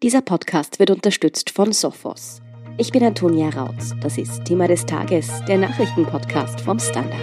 [0.00, 2.40] Dieser Podcast wird unterstützt von Sophos.
[2.76, 3.96] Ich bin Antonia Rautz.
[4.00, 7.18] Das ist Thema des Tages, der Nachrichtenpodcast vom Standard.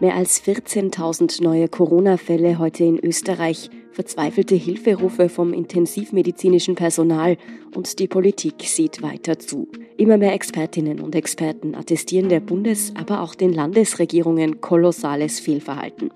[0.00, 7.36] Mehr als 14.000 neue Corona-Fälle heute in Österreich, verzweifelte Hilferufe vom intensivmedizinischen Personal
[7.74, 9.68] und die Politik sieht weiter zu.
[9.96, 16.10] Immer mehr Expertinnen und Experten attestieren der Bundes-, aber auch den Landesregierungen kolossales Fehlverhalten.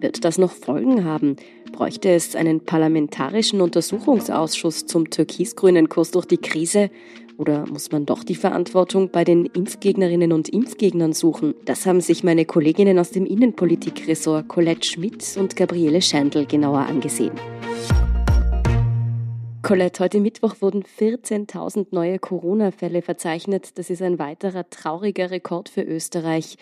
[0.00, 1.36] Wird das noch Folgen haben?
[1.70, 6.90] Bräuchte es einen parlamentarischen Untersuchungsausschuss zum türkisgrünen Kurs durch die Krise?
[7.42, 11.56] Oder muss man doch die Verantwortung bei den Impfgegnerinnen und Impfgegnern suchen?
[11.64, 17.32] Das haben sich meine Kolleginnen aus dem Innenpolitikressort Colette Schmidt und Gabriele Schendl genauer angesehen.
[19.62, 23.76] Colette, heute Mittwoch wurden 14.000 neue Corona-Fälle verzeichnet.
[23.76, 26.58] Das ist ein weiterer trauriger Rekord für Österreich.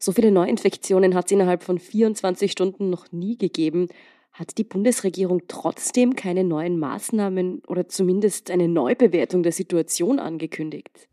[0.00, 3.86] So viele Neuinfektionen hat es innerhalb von 24 Stunden noch nie gegeben.
[4.34, 11.06] Hat die Bundesregierung trotzdem keine neuen Maßnahmen oder zumindest eine Neubewertung der Situation angekündigt?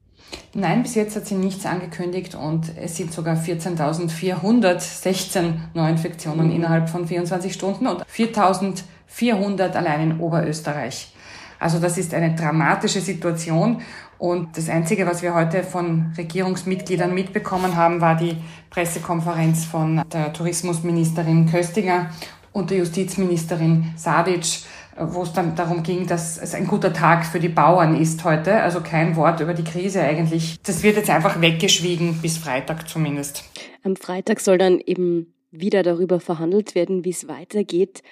[0.56, 6.56] Nein, bis jetzt hat sie nichts angekündigt und es sind sogar 14.416 Neuinfektionen mhm.
[6.56, 11.14] innerhalb von 24 Stunden und 4.400 allein in Oberösterreich.
[11.60, 13.84] Also das ist eine dramatische Situation.
[14.18, 18.38] Und das Einzige, was wir heute von Regierungsmitgliedern mitbekommen haben, war die
[18.72, 22.10] Pressekonferenz von der Tourismusministerin Köstinger
[22.54, 24.62] und der Justizministerin Sadic,
[24.98, 28.62] wo es dann darum ging, dass es ein guter Tag für die Bauern ist heute.
[28.62, 30.58] Also kein Wort über die Krise eigentlich.
[30.64, 33.46] Das wird jetzt einfach weggeschwiegen, bis Freitag zumindest.
[33.84, 38.04] Am Freitag soll dann eben wieder darüber verhandelt werden, wie es weitergeht.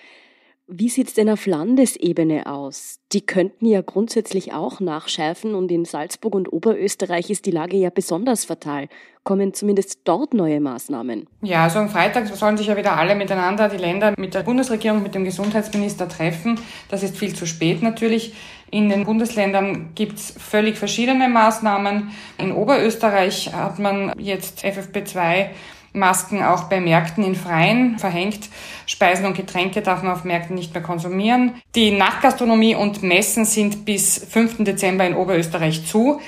[0.72, 3.00] Wie sieht's denn auf Landesebene aus?
[3.12, 7.90] Die könnten ja grundsätzlich auch nachschärfen und in Salzburg und Oberösterreich ist die Lage ja
[7.90, 8.88] besonders fatal.
[9.24, 11.26] Kommen zumindest dort neue Maßnahmen?
[11.42, 15.02] Ja, also am Freitag sollen sich ja wieder alle miteinander, die Länder mit der Bundesregierung,
[15.02, 16.60] mit dem Gesundheitsminister treffen.
[16.90, 18.36] Das ist viel zu spät natürlich.
[18.70, 22.12] In den Bundesländern gibt's völlig verschiedene Maßnahmen.
[22.38, 25.50] In Oberösterreich hat man jetzt FFP2
[25.94, 28.50] Masken auch bei Märkten in Freien verhängt.
[28.86, 31.56] Speisen und Getränke darf man auf Märkten nicht mehr konsumieren.
[31.76, 34.64] Die Nachtgastronomie und Messen sind bis 5.
[34.64, 36.22] Dezember in Oberösterreich zu.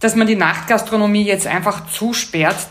[0.00, 2.68] Dass man die Nachtgastronomie jetzt einfach zusperrt,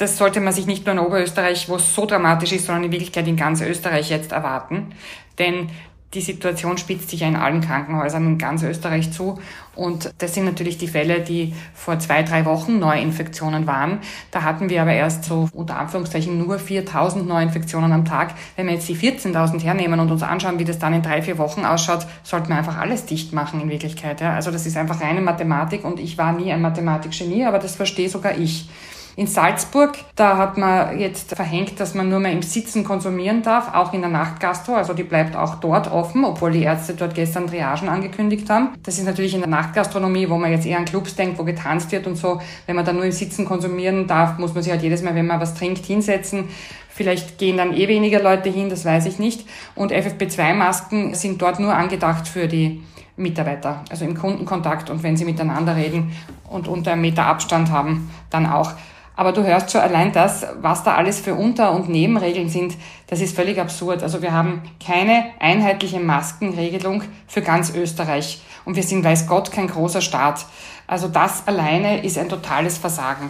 [0.00, 2.92] das sollte man sich nicht nur in Oberösterreich, wo es so dramatisch ist, sondern in
[2.92, 4.94] Wirklichkeit in ganz Österreich jetzt erwarten.
[5.38, 5.68] Denn
[6.14, 9.38] die Situation spitzt sich ja in allen Krankenhäusern in ganz Österreich zu.
[9.76, 14.00] Und das sind natürlich die Fälle, die vor zwei, drei Wochen Neuinfektionen waren.
[14.32, 18.34] Da hatten wir aber erst so unter Anführungszeichen nur 4000 Neuinfektionen am Tag.
[18.56, 21.38] Wenn wir jetzt die 14.000 hernehmen und uns anschauen, wie das dann in drei, vier
[21.38, 24.20] Wochen ausschaut, sollten wir einfach alles dicht machen in Wirklichkeit.
[24.20, 24.34] Ja?
[24.34, 28.08] Also das ist einfach reine Mathematik und ich war nie ein Mathematikgenie, aber das verstehe
[28.08, 28.68] sogar ich.
[29.16, 33.74] In Salzburg, da hat man jetzt verhängt, dass man nur mehr im Sitzen konsumieren darf,
[33.74, 34.74] auch in der Nachtgastro.
[34.74, 38.70] Also die bleibt auch dort offen, obwohl die Ärzte dort gestern Triagen angekündigt haben.
[38.82, 41.90] Das ist natürlich in der Nachtgastronomie, wo man jetzt eher an Clubs denkt, wo getanzt
[41.92, 42.40] wird und so.
[42.66, 45.26] Wenn man da nur im Sitzen konsumieren darf, muss man sich halt jedes Mal, wenn
[45.26, 46.48] man was trinkt, hinsetzen.
[46.88, 49.46] Vielleicht gehen dann eh weniger Leute hin, das weiß ich nicht.
[49.74, 52.82] Und FFP2-Masken sind dort nur angedacht für die
[53.16, 56.12] Mitarbeiter, also im Kundenkontakt und wenn sie miteinander reden
[56.48, 58.72] und unter einem Meter Abstand haben, dann auch.
[59.20, 62.74] Aber du hörst schon allein das, was da alles für Unter- und Nebenregeln sind,
[63.06, 64.02] das ist völlig absurd.
[64.02, 68.40] Also wir haben keine einheitliche Maskenregelung für ganz Österreich.
[68.64, 70.46] Und wir sind, weiß Gott, kein großer Staat.
[70.86, 73.28] Also das alleine ist ein totales Versagen.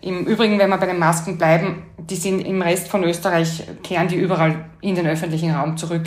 [0.00, 4.06] Im Übrigen, wenn wir bei den Masken bleiben, die sind im Rest von Österreich, kehren
[4.06, 6.04] die überall in den öffentlichen Raum zurück.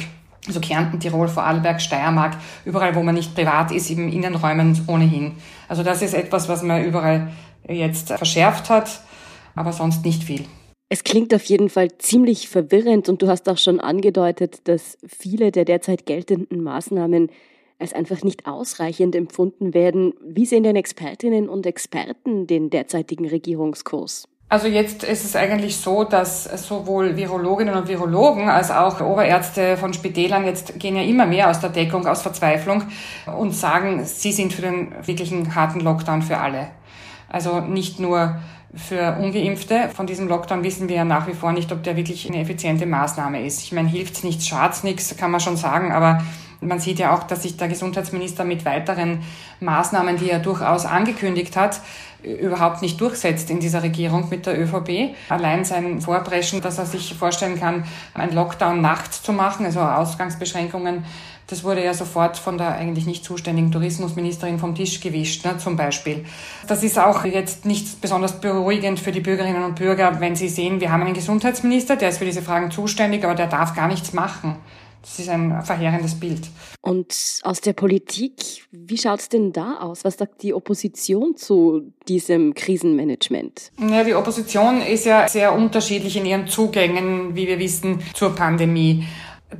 [0.47, 5.34] Also Kärnten, Tirol, Vorarlberg, Steiermark, überall, wo man nicht privat ist, im Innenräumen ohnehin.
[5.67, 7.34] Also das ist etwas, was man überall
[7.67, 9.02] jetzt verschärft hat
[9.56, 10.46] aber sonst nicht viel.
[10.90, 15.52] Es klingt auf jeden Fall ziemlich verwirrend und du hast auch schon angedeutet, dass viele
[15.52, 17.30] der derzeit geltenden Maßnahmen
[17.80, 20.14] als einfach nicht ausreichend empfunden werden.
[20.24, 24.28] Wie sehen denn Expertinnen und Experten den derzeitigen Regierungskurs?
[24.48, 29.91] Also jetzt ist es eigentlich so, dass sowohl Virologinnen und Virologen als auch Oberärzte von
[29.91, 32.84] Spitälern jetzt gehen ja immer mehr aus der Deckung, aus Verzweiflung
[33.38, 36.68] und sagen, sie sind für den wirklichen harten Lockdown für alle.
[37.28, 38.35] Also nicht nur
[38.76, 39.90] für Ungeimpfte.
[39.94, 42.86] Von diesem Lockdown wissen wir ja nach wie vor nicht, ob der wirklich eine effiziente
[42.86, 43.64] Maßnahme ist.
[43.64, 46.22] Ich meine, hilft's nichts, schadt's nichts, kann man schon sagen, aber
[46.61, 49.23] Man sieht ja auch, dass sich der Gesundheitsminister mit weiteren
[49.59, 51.81] Maßnahmen, die er durchaus angekündigt hat,
[52.23, 55.16] überhaupt nicht durchsetzt in dieser Regierung mit der ÖVP.
[55.29, 61.05] Allein sein Vorpreschen, dass er sich vorstellen kann, einen Lockdown nachts zu machen, also Ausgangsbeschränkungen,
[61.47, 65.75] das wurde ja sofort von der eigentlich nicht zuständigen Tourismusministerin vom Tisch gewischt, ne, zum
[65.75, 66.25] Beispiel.
[66.67, 70.81] Das ist auch jetzt nicht besonders beruhigend für die Bürgerinnen und Bürger, wenn sie sehen,
[70.81, 74.11] wir haben einen Gesundheitsminister, der ist für diese Fragen zuständig, aber der darf gar nichts
[74.13, 74.55] machen.
[75.05, 76.49] Das ist ein verheerendes Bild.
[76.81, 80.03] Und aus der Politik, wie schaut es denn da aus?
[80.03, 83.72] Was sagt die Opposition zu diesem Krisenmanagement?
[83.79, 89.05] Ja, die Opposition ist ja sehr unterschiedlich in ihren Zugängen, wie wir wissen, zur Pandemie.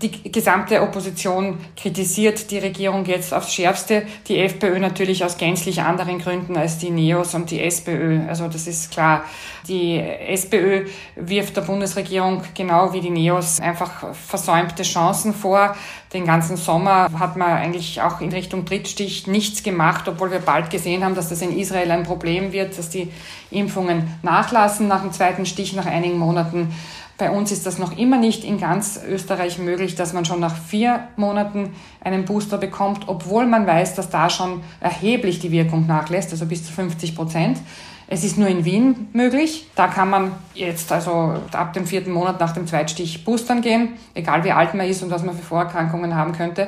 [0.02, 4.04] Die gesamte Opposition kritisiert die Regierung jetzt aufs Schärfste.
[4.28, 8.28] Die FPÖ natürlich aus gänzlich anderen Gründen als die Neos und die SPÖ.
[8.28, 9.24] Also das ist klar.
[9.68, 15.76] Die SPÖ wirft der Bundesregierung genau wie die Neos einfach versäumte Chancen vor.
[16.14, 20.70] Den ganzen Sommer hat man eigentlich auch in Richtung Drittstich nichts gemacht, obwohl wir bald
[20.70, 23.12] gesehen haben, dass das in Israel ein Problem wird, dass die
[23.50, 26.74] Impfungen nachlassen nach dem zweiten Stich nach einigen Monaten.
[27.18, 30.56] Bei uns ist das noch immer nicht in ganz Österreich möglich, dass man schon nach
[30.56, 31.74] vier Monaten
[32.04, 36.66] einen Booster bekommt, obwohl man weiß, dass da schon erheblich die Wirkung nachlässt, also bis
[36.66, 37.60] zu 50 Prozent.
[38.08, 39.68] Es ist nur in Wien möglich.
[39.76, 44.44] Da kann man jetzt also ab dem vierten Monat nach dem Zweitstich boostern gehen, egal
[44.44, 46.68] wie alt man ist und was man für Vorerkrankungen haben könnte.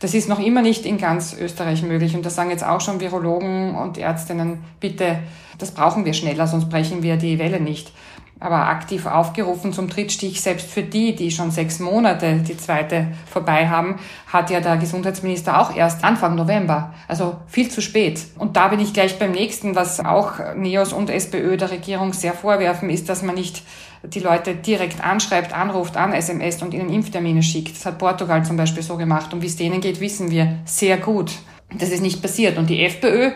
[0.00, 2.14] Das ist noch immer nicht in ganz Österreich möglich.
[2.14, 5.20] Und das sagen jetzt auch schon Virologen und Ärztinnen, bitte,
[5.58, 7.92] das brauchen wir schneller, sonst brechen wir die Welle nicht
[8.38, 10.40] aber aktiv aufgerufen zum Drittstich.
[10.40, 15.58] Selbst für die, die schon sechs Monate die zweite vorbei haben, hat ja der Gesundheitsminister
[15.58, 16.94] auch erst Anfang November.
[17.08, 18.20] Also viel zu spät.
[18.38, 22.34] Und da bin ich gleich beim nächsten, was auch NEOS und SPÖ der Regierung sehr
[22.34, 23.62] vorwerfen, ist, dass man nicht
[24.04, 27.74] die Leute direkt anschreibt, anruft, an SMS und ihnen Impftermine schickt.
[27.76, 29.32] Das hat Portugal zum Beispiel so gemacht.
[29.32, 31.32] Und wie es denen geht, wissen wir sehr gut.
[31.74, 32.58] Das ist nicht passiert.
[32.58, 33.32] Und die FPÖ,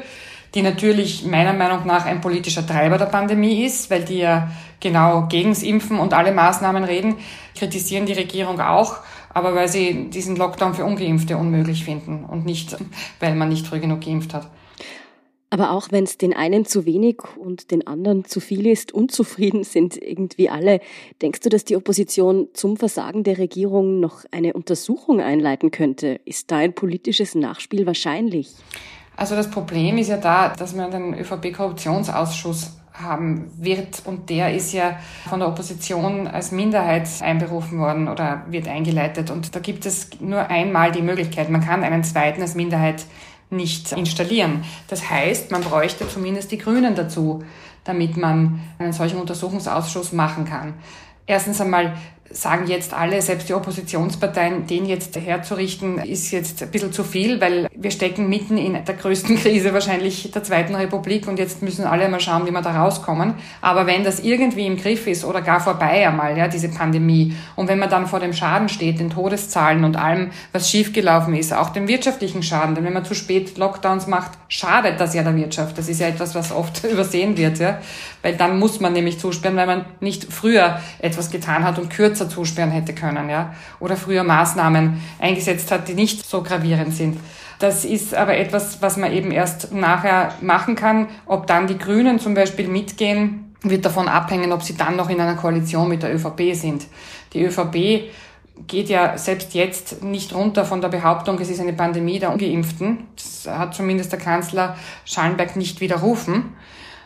[0.55, 4.51] die natürlich meiner Meinung nach ein politischer Treiber der Pandemie ist, weil die ja
[4.81, 7.17] genau gegens Impfen und alle Maßnahmen reden,
[7.57, 8.97] kritisieren die Regierung auch,
[9.33, 12.77] aber weil sie diesen Lockdown für Ungeimpfte unmöglich finden und nicht,
[13.21, 14.49] weil man nicht früh genug geimpft hat.
[15.53, 19.65] Aber auch wenn es den einen zu wenig und den anderen zu viel ist, unzufrieden
[19.65, 20.81] sind irgendwie alle.
[21.23, 26.21] Denkst du, dass die Opposition zum Versagen der Regierung noch eine Untersuchung einleiten könnte?
[26.25, 28.53] Ist da ein politisches Nachspiel wahrscheinlich?
[29.21, 34.01] Also das Problem ist ja da, dass man den ÖVP-Korruptionsausschuss haben wird.
[34.07, 39.31] Und der ist ja von der Opposition als Minderheit einberufen worden oder wird eingeleitet.
[39.31, 41.51] Und da gibt es nur einmal die Möglichkeit.
[41.51, 43.05] Man kann einen zweiten als Minderheit
[43.51, 44.65] nicht installieren.
[44.89, 47.45] Das heißt, man bräuchte zumindest die Grünen dazu,
[47.85, 50.73] damit man einen solchen Untersuchungsausschuss machen kann.
[51.27, 51.93] Erstens einmal
[52.33, 57.41] sagen jetzt alle, selbst die Oppositionsparteien, den jetzt herzurichten, ist jetzt ein bisschen zu viel,
[57.41, 61.85] weil wir stecken mitten in der größten Krise wahrscheinlich der Zweiten Republik und jetzt müssen
[61.85, 63.35] alle mal schauen, wie wir da rauskommen.
[63.61, 67.69] Aber wenn das irgendwie im Griff ist oder gar vorbei einmal, ja, diese Pandemie, und
[67.69, 71.71] wenn man dann vor dem Schaden steht, den Todeszahlen und allem, was schiefgelaufen ist, auch
[71.71, 75.79] dem wirtschaftlichen Schaden, denn wenn man zu spät Lockdowns macht, schadet das ja der Wirtschaft.
[75.79, 77.81] Das ist ja etwas, was oft übersehen wird, ja,
[78.23, 82.20] weil dann muss man nämlich zusperren, weil man nicht früher etwas getan hat und kürzer
[82.21, 87.19] kürzer zusperren hätte können, ja, oder früher Maßnahmen eingesetzt hat, die nicht so gravierend sind.
[87.59, 91.09] Das ist aber etwas, was man eben erst nachher machen kann.
[91.27, 95.21] Ob dann die Grünen zum Beispiel mitgehen, wird davon abhängen, ob sie dann noch in
[95.21, 96.87] einer Koalition mit der ÖVP sind.
[97.35, 98.11] Die ÖVP
[98.67, 103.07] geht ja selbst jetzt nicht runter von der Behauptung, es ist eine Pandemie der Ungeimpften.
[103.17, 106.55] Das hat zumindest der Kanzler Schallenberg nicht widerrufen.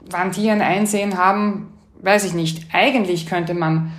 [0.08, 2.66] Wann die ein Einsehen haben, weiß ich nicht.
[2.72, 3.92] Eigentlich könnte man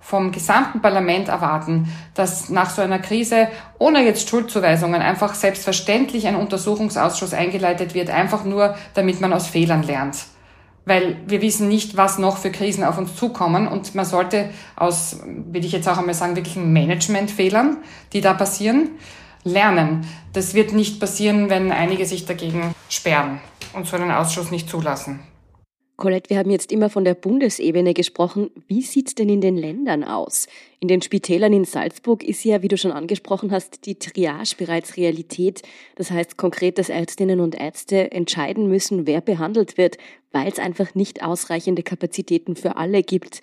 [0.00, 6.36] vom gesamten Parlament erwarten, dass nach so einer Krise ohne jetzt Schuldzuweisungen einfach selbstverständlich ein
[6.36, 10.16] Untersuchungsausschuss eingeleitet wird, einfach nur, damit man aus Fehlern lernt.
[10.86, 15.20] Weil wir wissen nicht, was noch für Krisen auf uns zukommen und man sollte aus,
[15.24, 17.76] will ich jetzt auch einmal sagen, wirklichen Managementfehlern,
[18.12, 18.88] die da passieren,
[19.44, 20.06] lernen.
[20.32, 23.40] Das wird nicht passieren, wenn einige sich dagegen sperren
[23.74, 25.20] und so einen Ausschuss nicht zulassen.
[26.00, 28.50] Colette, wir haben jetzt immer von der Bundesebene gesprochen.
[28.66, 30.48] Wie sieht's denn in den Ländern aus?
[30.80, 34.96] In den Spitälern in Salzburg ist ja, wie du schon angesprochen hast, die Triage bereits
[34.96, 35.62] Realität.
[35.94, 39.98] Das heißt konkret, dass Ärztinnen und Ärzte entscheiden müssen, wer behandelt wird,
[40.32, 43.42] weil es einfach nicht ausreichende Kapazitäten für alle gibt.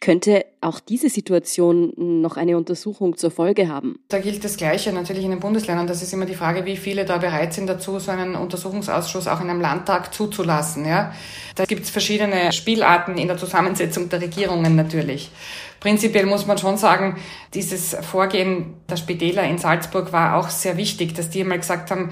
[0.00, 3.98] Könnte auch diese Situation noch eine Untersuchung zur Folge haben?
[4.08, 5.88] Da gilt das Gleiche natürlich in den Bundesländern.
[5.88, 9.40] Das ist immer die Frage, wie viele da bereit sind dazu, so einen Untersuchungsausschuss auch
[9.40, 10.86] in einem Landtag zuzulassen.
[10.86, 11.12] Ja?
[11.56, 15.32] Da gibt es verschiedene Spielarten in der Zusammensetzung der Regierungen natürlich.
[15.80, 17.16] Prinzipiell muss man schon sagen,
[17.54, 22.10] dieses Vorgehen der Spitäler in Salzburg war auch sehr wichtig, dass die einmal gesagt haben,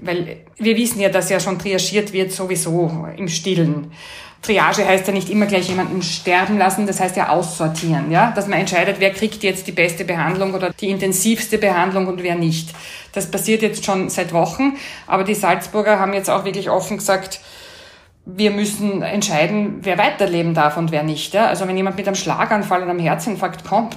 [0.00, 3.92] weil wir wissen ja, dass ja schon triagiert wird sowieso im Stillen.
[4.42, 8.46] Triage heißt ja nicht immer gleich jemanden sterben lassen, das heißt ja aussortieren, ja, dass
[8.46, 12.74] man entscheidet, wer kriegt jetzt die beste Behandlung oder die intensivste Behandlung und wer nicht.
[13.12, 14.76] Das passiert jetzt schon seit Wochen,
[15.06, 17.40] aber die Salzburger haben jetzt auch wirklich offen gesagt,
[18.24, 21.32] wir müssen entscheiden, wer weiterleben darf und wer nicht.
[21.34, 21.46] Ja?
[21.46, 23.96] Also wenn jemand mit einem Schlaganfall und einem Herzinfarkt kommt,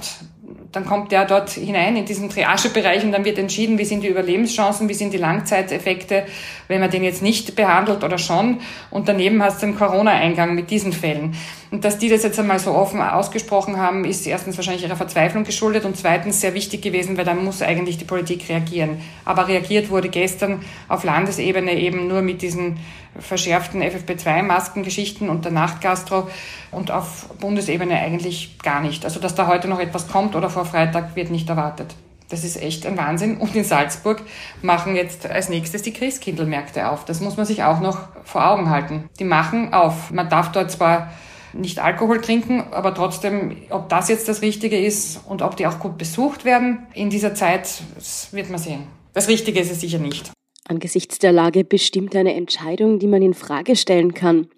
[0.72, 4.08] dann kommt der dort hinein in diesen Triagebereich und dann wird entschieden, wie sind die
[4.08, 6.24] Überlebenschancen, wie sind die Langzeiteffekte,
[6.72, 8.58] wenn man den jetzt nicht behandelt oder schon.
[8.90, 11.36] Und daneben hast du den Corona-Eingang mit diesen Fällen.
[11.70, 15.44] Und dass die das jetzt einmal so offen ausgesprochen haben, ist erstens wahrscheinlich ihrer Verzweiflung
[15.44, 19.00] geschuldet und zweitens sehr wichtig gewesen, weil dann muss eigentlich die Politik reagieren.
[19.24, 22.78] Aber reagiert wurde gestern auf Landesebene eben nur mit diesen
[23.18, 26.28] verschärften FFP2-Maskengeschichten und der Nachtgastro
[26.70, 29.04] und auf Bundesebene eigentlich gar nicht.
[29.04, 31.94] Also dass da heute noch etwas kommt oder vor Freitag wird nicht erwartet.
[32.32, 33.36] Das ist echt ein Wahnsinn.
[33.36, 34.22] Und in Salzburg
[34.62, 37.04] machen jetzt als nächstes die Christkindlmärkte auf.
[37.04, 39.10] Das muss man sich auch noch vor Augen halten.
[39.18, 40.10] Die machen auf.
[40.10, 41.12] Man darf dort zwar
[41.52, 45.78] nicht Alkohol trinken, aber trotzdem, ob das jetzt das Richtige ist und ob die auch
[45.78, 48.84] gut besucht werden in dieser Zeit, das wird man sehen.
[49.12, 50.30] Das Richtige ist es sicher nicht.
[50.66, 54.48] Angesichts der Lage bestimmt eine Entscheidung, die man in Frage stellen kann.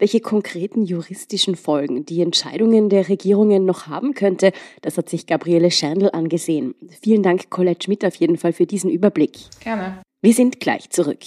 [0.00, 5.70] Welche konkreten juristischen Folgen die Entscheidungen der Regierungen noch haben könnte, das hat sich Gabriele
[5.70, 6.74] Scherndl angesehen.
[7.02, 9.38] Vielen Dank, Colette Schmidt, auf jeden Fall für diesen Überblick.
[9.62, 10.00] Gerne.
[10.22, 11.20] Wir sind gleich zurück.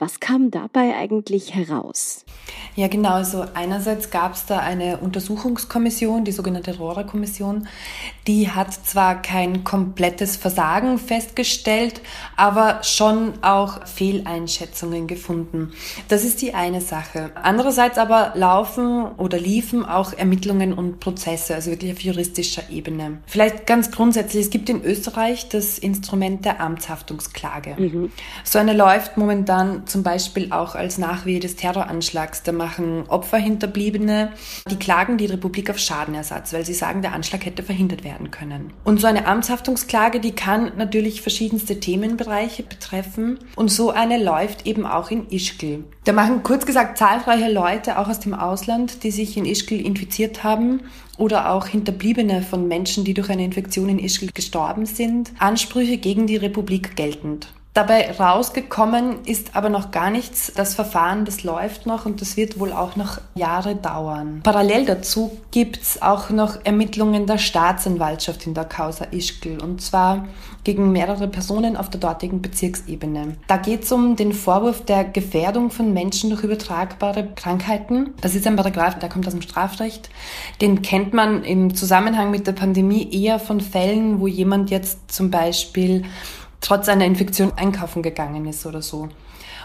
[0.00, 2.24] Was kam dabei eigentlich heraus?
[2.76, 3.14] Ja, genau.
[3.14, 7.66] Also einerseits gab es da eine Untersuchungskommission, die sogenannte Rohrer-Kommission.
[8.28, 12.00] Die hat zwar kein komplettes Versagen festgestellt,
[12.36, 15.72] aber schon auch Fehleinschätzungen gefunden.
[16.06, 17.32] Das ist die eine Sache.
[17.34, 23.18] Andererseits aber laufen oder liefen auch Ermittlungen und Prozesse, also wirklich auf juristischer Ebene.
[23.26, 27.74] Vielleicht ganz grundsätzlich, es gibt in Österreich das Instrument der Amtshaftungsklage.
[27.76, 28.12] Mhm.
[28.44, 32.42] So eine läuft momentan zum Beispiel auch als Nachwehe des Terroranschlags.
[32.42, 34.32] Da machen Opferhinterbliebene,
[34.70, 38.72] die klagen die Republik auf Schadenersatz, weil sie sagen, der Anschlag hätte verhindert werden können.
[38.84, 43.38] Und so eine Amtshaftungsklage, die kann natürlich verschiedenste Themenbereiche betreffen.
[43.56, 45.84] Und so eine läuft eben auch in Ischgl.
[46.04, 50.44] Da machen kurz gesagt zahlreiche Leute, auch aus dem Ausland, die sich in Ischgl infiziert
[50.44, 50.80] haben
[51.18, 56.26] oder auch Hinterbliebene von Menschen, die durch eine Infektion in Ischgl gestorben sind, Ansprüche gegen
[56.26, 57.48] die Republik geltend.
[57.74, 60.52] Dabei rausgekommen ist aber noch gar nichts.
[60.56, 64.40] Das Verfahren, das läuft noch und das wird wohl auch noch Jahre dauern.
[64.42, 70.26] Parallel dazu gibt es auch noch Ermittlungen der Staatsanwaltschaft in der Causa Ischgl und zwar
[70.64, 73.36] gegen mehrere Personen auf der dortigen Bezirksebene.
[73.46, 78.14] Da geht es um den Vorwurf der Gefährdung von Menschen durch übertragbare Krankheiten.
[78.20, 80.10] Das ist ein Paragraph, der kommt aus dem Strafrecht.
[80.60, 85.30] Den kennt man im Zusammenhang mit der Pandemie eher von Fällen, wo jemand jetzt zum
[85.30, 86.04] Beispiel
[86.60, 89.08] trotz einer Infektion einkaufen gegangen ist oder so.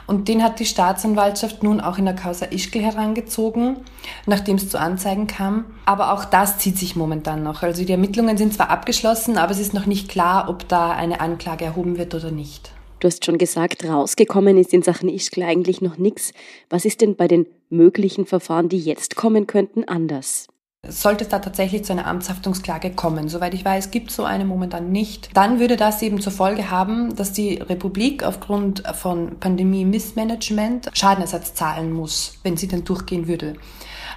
[0.05, 3.77] Und den hat die Staatsanwaltschaft nun auch in der Causa Ischgl herangezogen,
[4.25, 5.65] nachdem es zu Anzeigen kam.
[5.85, 7.63] Aber auch das zieht sich momentan noch.
[7.63, 11.21] Also die Ermittlungen sind zwar abgeschlossen, aber es ist noch nicht klar, ob da eine
[11.21, 12.71] Anklage erhoben wird oder nicht.
[13.00, 16.31] Du hast schon gesagt, rausgekommen ist in Sachen Ischgl eigentlich noch nichts.
[16.69, 20.47] Was ist denn bei den möglichen Verfahren, die jetzt kommen könnten, anders?
[20.86, 24.44] Sollte es da tatsächlich zu einer Amtshaftungsklage kommen, soweit ich weiß, gibt es so eine
[24.44, 30.90] momentan nicht, dann würde das eben zur Folge haben, dass die Republik aufgrund von Pandemie-Missmanagement
[30.94, 33.54] Schadenersatz zahlen muss, wenn sie denn durchgehen würde.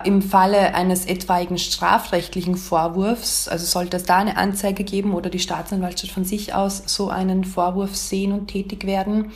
[0.02, 5.38] Im Falle eines etwaigen strafrechtlichen Vorwurfs, also sollte es da eine Anzeige geben oder die
[5.38, 9.30] Staatsanwaltschaft von sich aus so einen Vorwurf sehen und tätig werden,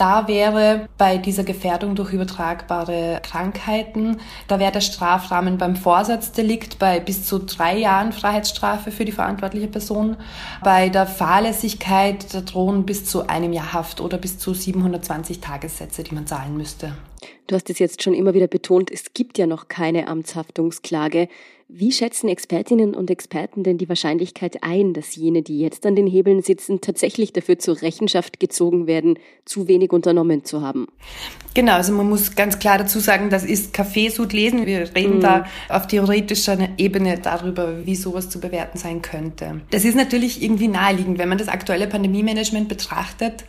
[0.00, 4.16] Da wäre bei dieser Gefährdung durch übertragbare Krankheiten,
[4.48, 9.68] da wäre der Strafrahmen beim Vorsatzdelikt bei bis zu drei Jahren Freiheitsstrafe für die verantwortliche
[9.68, 10.16] Person.
[10.64, 16.14] Bei der Fahrlässigkeit drohen bis zu einem Jahr Haft oder bis zu 720 Tagessätze, die
[16.14, 16.92] man zahlen müsste.
[17.46, 21.28] Du hast es jetzt schon immer wieder betont, es gibt ja noch keine Amtshaftungsklage.
[21.68, 26.06] Wie schätzen Expertinnen und Experten denn die Wahrscheinlichkeit ein, dass jene, die jetzt an den
[26.06, 30.88] Hebeln sitzen, tatsächlich dafür zur Rechenschaft gezogen werden, zu wenig unternommen zu haben?
[31.54, 34.66] Genau, also man muss ganz klar dazu sagen, das ist Kaffeesud lesen.
[34.66, 35.20] Wir reden mhm.
[35.20, 39.60] da auf theoretischer Ebene darüber, wie sowas zu bewerten sein könnte.
[39.70, 41.18] Das ist natürlich irgendwie naheliegend.
[41.18, 43.44] Wenn man das aktuelle Pandemie-Management betrachtet,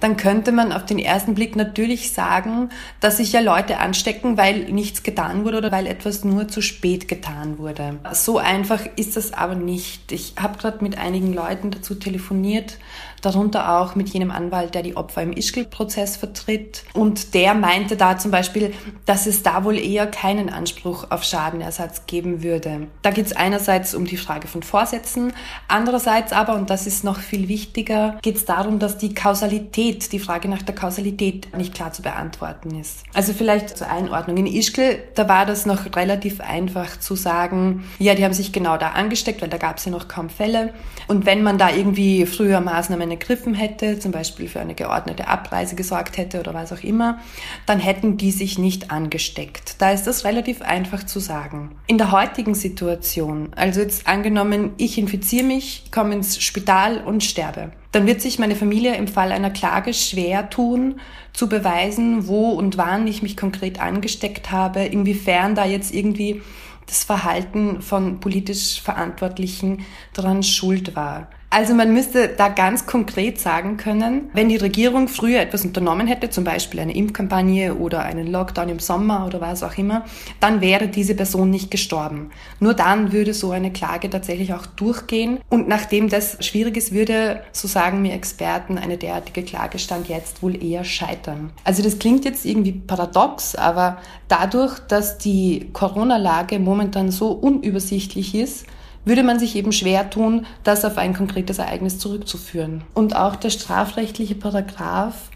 [0.00, 2.70] dann könnte man auf den ersten Blick natürlich sagen,
[3.00, 7.08] dass sich ja Leute anstecken, weil nichts getan wurde oder weil etwas nur zu spät
[7.08, 7.98] getan wurde wurde.
[8.12, 10.12] So einfach ist das aber nicht.
[10.12, 12.78] Ich habe gerade mit einigen Leuten dazu telefoniert,
[13.26, 16.84] darunter auch mit jenem Anwalt, der die Opfer im Ischgl-Prozess vertritt.
[16.94, 18.72] Und der meinte da zum Beispiel,
[19.04, 22.86] dass es da wohl eher keinen Anspruch auf Schadenersatz geben würde.
[23.02, 25.32] Da geht es einerseits um die Frage von Vorsätzen,
[25.68, 30.18] andererseits aber, und das ist noch viel wichtiger, geht es darum, dass die Kausalität, die
[30.18, 33.02] Frage nach der Kausalität nicht klar zu beantworten ist.
[33.12, 34.36] Also vielleicht zur Einordnung.
[34.36, 38.76] In Ischgl, da war das noch relativ einfach zu sagen, ja, die haben sich genau
[38.76, 40.72] da angesteckt, weil da gab es ja noch kaum Fälle.
[41.08, 45.74] Und wenn man da irgendwie früher Maßnahmen ergriffen hätte, zum Beispiel für eine geordnete Abreise
[45.74, 47.18] gesorgt hätte oder was auch immer,
[47.64, 49.76] dann hätten die sich nicht angesteckt.
[49.78, 51.76] Da ist das relativ einfach zu sagen.
[51.86, 57.72] In der heutigen Situation, also jetzt angenommen, ich infiziere mich, komme ins Spital und sterbe,
[57.92, 61.00] dann wird sich meine Familie im Fall einer Klage schwer tun,
[61.32, 66.42] zu beweisen, wo und wann ich mich konkret angesteckt habe, inwiefern da jetzt irgendwie
[66.86, 71.28] das Verhalten von politisch Verantwortlichen daran schuld war.
[71.56, 76.28] Also man müsste da ganz konkret sagen können, wenn die Regierung früher etwas unternommen hätte,
[76.28, 80.04] zum Beispiel eine Impfkampagne oder einen Lockdown im Sommer oder was auch immer,
[80.38, 82.28] dann wäre diese Person nicht gestorben.
[82.60, 85.38] Nur dann würde so eine Klage tatsächlich auch durchgehen.
[85.48, 90.62] Und nachdem das schwierig ist, würde, so sagen mir Experten, eine derartige Klagestand jetzt wohl
[90.62, 91.52] eher scheitern.
[91.64, 93.96] Also das klingt jetzt irgendwie paradox, aber
[94.28, 98.66] dadurch, dass die Corona-Lage momentan so unübersichtlich ist,
[99.06, 102.82] würde man sich eben schwer tun, das auf ein konkretes Ereignis zurückzuführen.
[102.92, 105.30] Und auch der strafrechtliche Paragraph,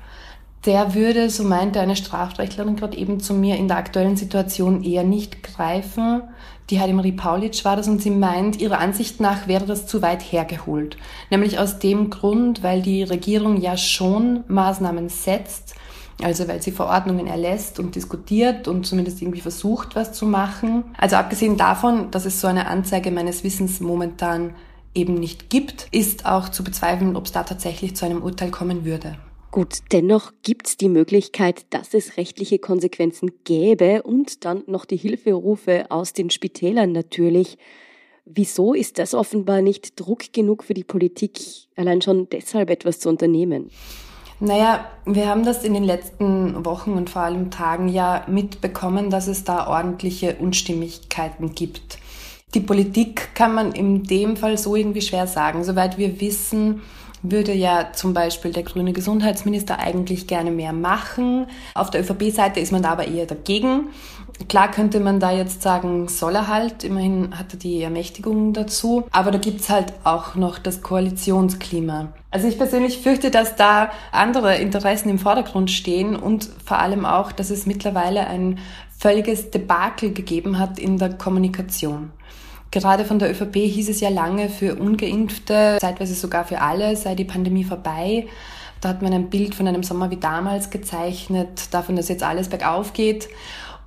[0.66, 5.04] der würde, so meinte eine Strafrechtlerin gerade eben zu mir, in der aktuellen Situation eher
[5.04, 6.22] nicht greifen.
[6.68, 10.02] Die Heidi Marie Paulitsch war das und sie meint, ihrer Ansicht nach wäre das zu
[10.02, 10.96] weit hergeholt.
[11.30, 15.76] Nämlich aus dem Grund, weil die Regierung ja schon Maßnahmen setzt,
[16.24, 20.84] also weil sie Verordnungen erlässt und diskutiert und zumindest irgendwie versucht, was zu machen.
[20.96, 24.54] Also abgesehen davon, dass es so eine Anzeige meines Wissens momentan
[24.94, 28.84] eben nicht gibt, ist auch zu bezweifeln, ob es da tatsächlich zu einem Urteil kommen
[28.84, 29.16] würde.
[29.50, 34.96] Gut, dennoch gibt es die Möglichkeit, dass es rechtliche Konsequenzen gäbe und dann noch die
[34.96, 37.58] Hilferufe aus den Spitälern natürlich.
[38.24, 41.40] Wieso ist das offenbar nicht Druck genug für die Politik,
[41.74, 43.70] allein schon deshalb etwas zu unternehmen?
[44.40, 49.26] Naja, wir haben das in den letzten Wochen und vor allem Tagen ja mitbekommen, dass
[49.26, 51.98] es da ordentliche Unstimmigkeiten gibt.
[52.54, 55.62] Die Politik kann man in dem Fall so irgendwie schwer sagen.
[55.62, 56.80] Soweit wir wissen,
[57.22, 61.46] würde ja zum Beispiel der grüne Gesundheitsminister eigentlich gerne mehr machen.
[61.74, 63.88] Auf der ÖVP-Seite ist man da aber eher dagegen.
[64.48, 69.04] Klar könnte man da jetzt sagen, soll er halt, immerhin hat er die Ermächtigung dazu,
[69.12, 72.12] aber da gibt's halt auch noch das Koalitionsklima.
[72.30, 77.32] Also ich persönlich fürchte, dass da andere Interessen im Vordergrund stehen und vor allem auch,
[77.32, 78.58] dass es mittlerweile ein
[78.98, 82.10] völliges Debakel gegeben hat in der Kommunikation.
[82.70, 87.16] Gerade von der ÖVP hieß es ja lange für ungeimpfte, zeitweise sogar für alle, sei
[87.16, 88.28] die Pandemie vorbei.
[88.80, 92.48] Da hat man ein Bild von einem Sommer wie damals gezeichnet, davon, dass jetzt alles
[92.48, 93.28] bergauf geht.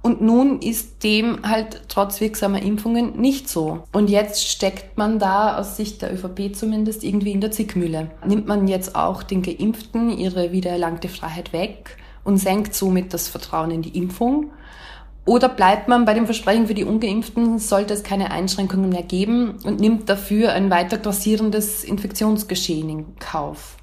[0.03, 3.83] Und nun ist dem halt trotz wirksamer Impfungen nicht so.
[3.93, 8.11] Und jetzt steckt man da aus Sicht der ÖVP zumindest irgendwie in der Zickmühle.
[8.27, 13.71] Nimmt man jetzt auch den Geimpften ihre wiedererlangte Freiheit weg und senkt somit das Vertrauen
[13.71, 14.51] in die Impfung?
[15.25, 19.57] Oder bleibt man bei dem Versprechen für die Ungeimpften, sollte es keine Einschränkungen mehr geben
[19.63, 23.77] und nimmt dafür ein weiter grassierendes Infektionsgeschehen in Kauf?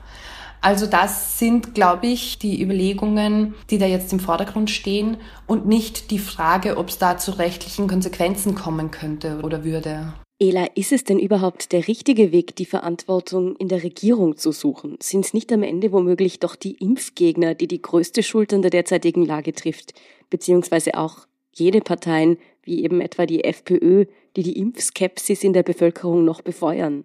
[0.61, 6.11] Also das sind, glaube ich, die Überlegungen, die da jetzt im Vordergrund stehen und nicht
[6.11, 10.12] die Frage, ob es da zu rechtlichen Konsequenzen kommen könnte oder würde.
[10.42, 14.96] Ela, ist es denn überhaupt der richtige Weg, die Verantwortung in der Regierung zu suchen?
[15.03, 18.70] Sind es nicht am Ende womöglich doch die Impfgegner, die die größte Schuld an der
[18.70, 19.92] derzeitigen Lage trifft,
[20.31, 26.25] beziehungsweise auch jene Parteien, wie eben etwa die FPÖ, die die Impfskepsis in der Bevölkerung
[26.25, 27.05] noch befeuern?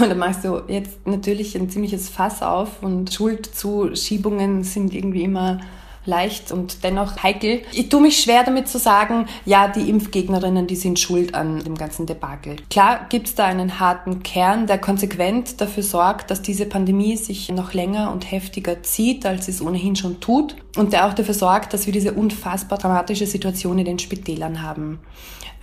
[0.00, 5.60] Da machst du jetzt natürlich ein ziemliches Fass auf und Schuldzuschiebungen sind irgendwie immer
[6.06, 7.62] leicht und dennoch heikel.
[7.72, 11.76] Ich tue mich schwer damit zu sagen, ja, die Impfgegnerinnen, die sind schuld an dem
[11.76, 12.56] ganzen Debakel.
[12.70, 17.48] Klar gibt es da einen harten Kern, der konsequent dafür sorgt, dass diese Pandemie sich
[17.50, 21.72] noch länger und heftiger zieht, als es ohnehin schon tut und der auch dafür sorgt,
[21.72, 25.00] dass wir diese unfassbar dramatische Situation in den Spitälern haben.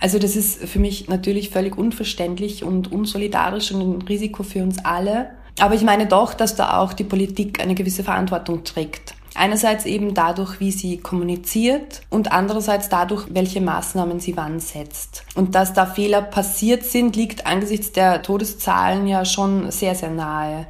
[0.02, 4.84] Also das ist für mich natürlich völlig unverständlich und unsolidarisch und ein Risiko für uns
[4.84, 5.30] alle.
[5.60, 9.14] Aber ich meine doch, dass da auch die Politik eine gewisse Verantwortung trägt.
[9.36, 15.24] Einerseits eben dadurch, wie sie kommuniziert und andererseits dadurch, welche Maßnahmen sie wann setzt.
[15.36, 20.66] Und dass da Fehler passiert sind, liegt angesichts der Todeszahlen ja schon sehr, sehr nahe.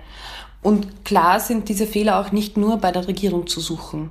[0.60, 4.10] Und klar sind diese Fehler auch nicht nur bei der Regierung zu suchen.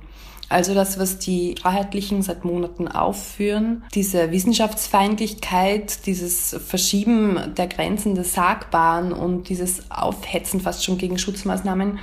[0.52, 8.34] Also das, was die Freiheitlichen seit Monaten aufführen, diese Wissenschaftsfeindlichkeit, dieses Verschieben der Grenzen des
[8.34, 11.98] Sagbaren und dieses Aufhetzen fast schon gegen Schutzmaßnahmen,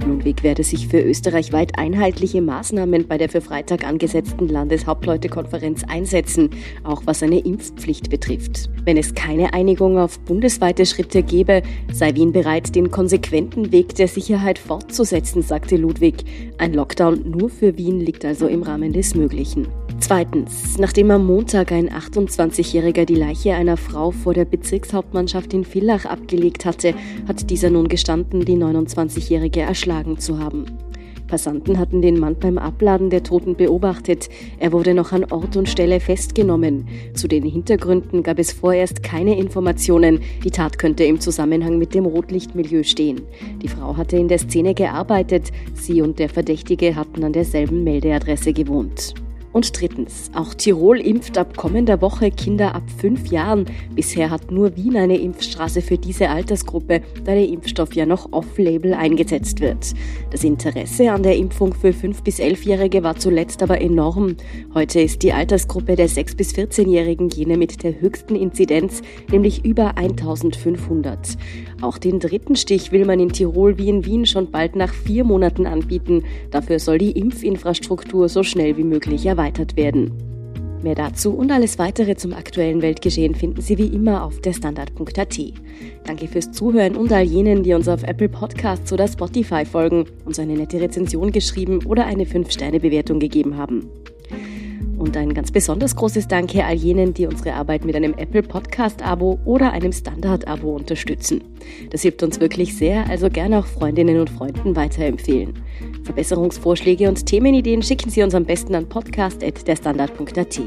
[0.06, 6.50] Ludwig werde sich für österreichweit einheitliche Maßnahmen bei der für Freitag angesetzten Landeshauptleutekonferenz einsetzen,
[6.82, 8.68] auch was eine Impfpflicht betrifft.
[8.84, 14.08] Wenn es keine Einigung auf bundesweite Schritte gebe, sei Wien bereit, den konsequenten Weg der
[14.08, 16.24] Sicherheit fortzusetzen, sagte Ludwig.
[16.56, 19.68] Ein Lockdown nur für Wien liegt also im Rahmen des Möglichen.
[20.00, 26.06] Zweitens, nachdem am Montag ein 28-Jähriger die Leiche einer Frau vor der Bezirkshauptmannschaft in Villach
[26.06, 26.94] abgelegt hatte,
[27.28, 30.64] hat dieser nun gestanden, die 29-Jährige erschlagen zu haben.
[31.32, 34.28] Passanten hatten den Mann beim Abladen der Toten beobachtet.
[34.58, 36.86] Er wurde noch an Ort und Stelle festgenommen.
[37.14, 40.20] Zu den Hintergründen gab es vorerst keine Informationen.
[40.44, 43.22] Die Tat könnte im Zusammenhang mit dem Rotlichtmilieu stehen.
[43.62, 45.52] Die Frau hatte in der Szene gearbeitet.
[45.72, 49.14] Sie und der Verdächtige hatten an derselben Meldeadresse gewohnt.
[49.52, 53.66] Und drittens, auch Tirol impft ab kommender Woche Kinder ab fünf Jahren.
[53.94, 58.94] Bisher hat nur Wien eine Impfstraße für diese Altersgruppe, da der Impfstoff ja noch off-label
[58.94, 59.92] eingesetzt wird.
[60.30, 64.36] Das Interesse an der Impfung für fünf bis elfjährige war zuletzt aber enorm.
[64.74, 69.98] Heute ist die Altersgruppe der sechs bis 14-Jährigen jene mit der höchsten Inzidenz, nämlich über
[69.98, 71.36] 1500.
[71.82, 75.24] Auch den dritten Stich will man in Tirol wie in Wien schon bald nach vier
[75.24, 76.22] Monaten anbieten.
[76.52, 80.12] Dafür soll die Impfinfrastruktur so schnell wie möglich erweitert werden.
[80.82, 85.38] Mehr dazu und alles weitere zum aktuellen Weltgeschehen finden Sie wie immer auf der Standard.at.
[86.04, 90.38] Danke fürs Zuhören und all jenen, die uns auf Apple Podcasts oder Spotify folgen, uns
[90.38, 93.88] eine nette Rezension geschrieben oder eine 5-Sterne-Bewertung gegeben haben.
[94.98, 99.40] Und ein ganz besonders großes Danke all jenen, die unsere Arbeit mit einem Apple Podcast-Abo
[99.44, 101.42] oder einem Standard-Abo unterstützen.
[101.90, 105.54] Das hilft uns wirklich sehr, also gerne auch Freundinnen und Freunden weiterempfehlen.
[106.04, 110.60] Verbesserungsvorschläge und Themenideen schicken Sie uns am besten an podcast.derstandard.at.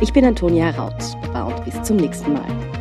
[0.00, 0.94] Ich bin Antonia Raut.
[1.22, 2.79] Baba und bis zum nächsten Mal.